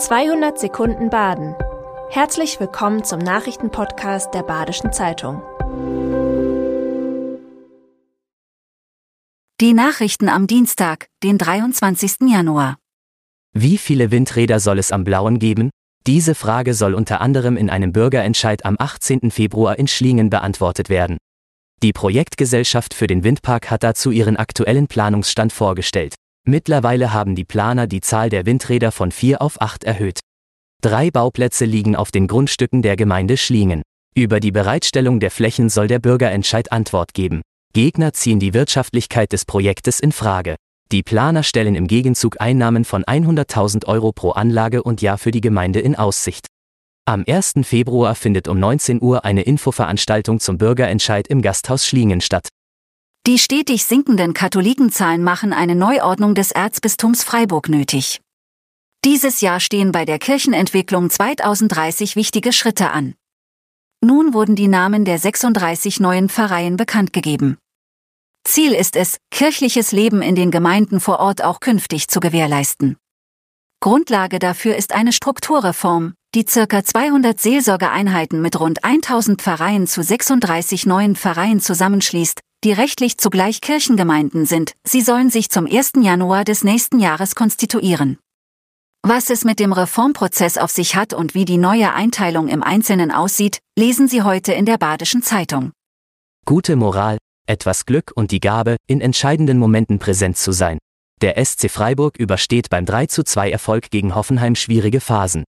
[0.00, 1.54] 200 Sekunden Baden.
[2.08, 5.42] Herzlich willkommen zum Nachrichtenpodcast der Badischen Zeitung.
[9.60, 12.30] Die Nachrichten am Dienstag, den 23.
[12.32, 12.78] Januar.
[13.52, 15.68] Wie viele Windräder soll es am Blauen geben?
[16.06, 19.30] Diese Frage soll unter anderem in einem Bürgerentscheid am 18.
[19.30, 21.18] Februar in Schlingen beantwortet werden.
[21.82, 26.14] Die Projektgesellschaft für den Windpark hat dazu ihren aktuellen Planungsstand vorgestellt.
[26.50, 30.18] Mittlerweile haben die Planer die Zahl der Windräder von vier auf acht erhöht.
[30.82, 33.82] Drei Bauplätze liegen auf den Grundstücken der Gemeinde Schlingen.
[34.16, 37.42] Über die Bereitstellung der Flächen soll der Bürgerentscheid Antwort geben.
[37.72, 40.56] Gegner ziehen die Wirtschaftlichkeit des Projektes in Frage.
[40.90, 45.40] Die Planer stellen im Gegenzug Einnahmen von 100.000 Euro pro Anlage und Jahr für die
[45.40, 46.48] Gemeinde in Aussicht.
[47.04, 47.60] Am 1.
[47.62, 52.48] Februar findet um 19 Uhr eine Infoveranstaltung zum Bürgerentscheid im Gasthaus Schlingen statt.
[53.26, 58.22] Die stetig sinkenden Katholikenzahlen machen eine Neuordnung des Erzbistums Freiburg nötig.
[59.04, 63.14] Dieses Jahr stehen bei der Kirchenentwicklung 2030 wichtige Schritte an.
[64.02, 67.58] Nun wurden die Namen der 36 neuen Pfarreien bekannt gegeben.
[68.44, 72.96] Ziel ist es, kirchliches Leben in den Gemeinden vor Ort auch künftig zu gewährleisten.
[73.80, 76.82] Grundlage dafür ist eine Strukturreform, die ca.
[76.82, 84.46] 200 Seelsorgeeinheiten mit rund 1000 Pfarreien zu 36 neuen Pfarreien zusammenschließt, die rechtlich zugleich Kirchengemeinden
[84.46, 85.92] sind, sie sollen sich zum 1.
[86.00, 88.18] Januar des nächsten Jahres konstituieren.
[89.02, 93.10] Was es mit dem Reformprozess auf sich hat und wie die neue Einteilung im Einzelnen
[93.10, 95.72] aussieht, lesen Sie heute in der Badischen Zeitung.
[96.44, 97.16] Gute Moral,
[97.46, 100.78] etwas Glück und die Gabe, in entscheidenden Momenten präsent zu sein.
[101.22, 105.44] Der SC Freiburg übersteht beim 3:2 Erfolg gegen Hoffenheim schwierige Phasen.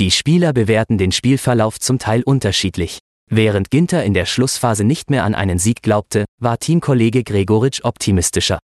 [0.00, 2.98] Die Spieler bewerten den Spielverlauf zum Teil unterschiedlich.
[3.32, 8.58] Während Ginter in der Schlussphase nicht mehr an einen Sieg glaubte, war Teamkollege Gregoritsch optimistischer.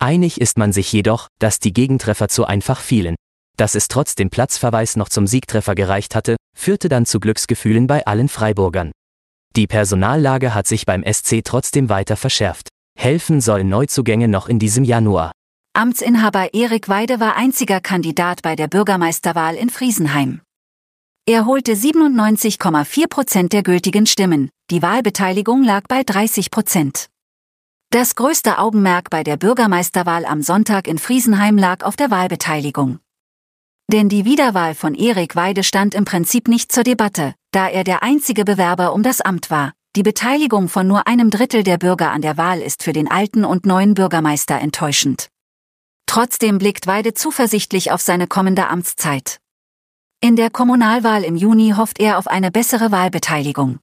[0.00, 3.14] Einig ist man sich jedoch, dass die Gegentreffer zu einfach fielen.
[3.56, 8.04] Dass es trotz dem Platzverweis noch zum Siegtreffer gereicht hatte, führte dann zu Glücksgefühlen bei
[8.04, 8.90] allen Freiburgern.
[9.54, 12.68] Die Personallage hat sich beim SC trotzdem weiter verschärft.
[12.98, 15.30] Helfen sollen Neuzugänge noch in diesem Januar.
[15.72, 20.40] Amtsinhaber Erik Weide war einziger Kandidat bei der Bürgermeisterwahl in Friesenheim.
[21.32, 27.06] Er holte 97,4 Prozent der gültigen Stimmen, die Wahlbeteiligung lag bei 30 Prozent.
[27.90, 32.98] Das größte Augenmerk bei der Bürgermeisterwahl am Sonntag in Friesenheim lag auf der Wahlbeteiligung.
[33.92, 38.02] Denn die Wiederwahl von Erik Weide stand im Prinzip nicht zur Debatte, da er der
[38.02, 39.72] einzige Bewerber um das Amt war.
[39.94, 43.44] Die Beteiligung von nur einem Drittel der Bürger an der Wahl ist für den alten
[43.44, 45.28] und neuen Bürgermeister enttäuschend.
[46.06, 49.38] Trotzdem blickt Weide zuversichtlich auf seine kommende Amtszeit.
[50.22, 53.78] In der Kommunalwahl im Juni hofft er auf eine bessere Wahlbeteiligung.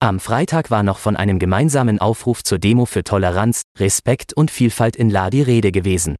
[0.00, 4.96] Am Freitag war noch von einem gemeinsamen Aufruf zur Demo für Toleranz, Respekt und Vielfalt
[4.96, 6.16] in La die Rede gewesen.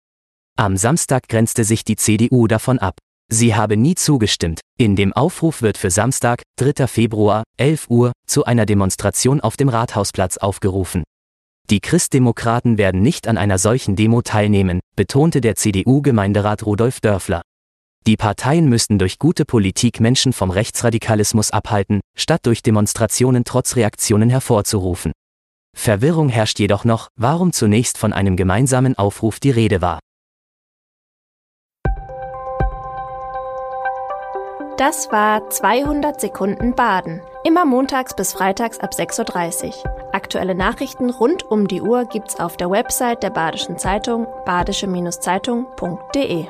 [0.58, 2.98] Am Samstag grenzte sich die CDU davon ab.
[3.32, 4.60] Sie habe nie zugestimmt.
[4.76, 6.86] In dem Aufruf wird für Samstag, 3.
[6.86, 11.04] Februar, 11 Uhr, zu einer Demonstration auf dem Rathausplatz aufgerufen.
[11.70, 17.40] Die Christdemokraten werden nicht an einer solchen Demo teilnehmen, betonte der CDU-Gemeinderat Rudolf Dörfler.
[18.08, 24.30] Die Parteien müssten durch gute Politik Menschen vom Rechtsradikalismus abhalten, statt durch Demonstrationen trotz Reaktionen
[24.30, 25.12] hervorzurufen.
[25.76, 29.98] Verwirrung herrscht jedoch noch, warum zunächst von einem gemeinsamen Aufruf die Rede war.
[34.78, 37.20] Das war 200 Sekunden Baden.
[37.44, 39.74] Immer montags bis freitags ab 6.30 Uhr.
[40.14, 46.46] Aktuelle Nachrichten rund um die Uhr gibt's auf der Website der Badischen Zeitung badische-zeitung.de.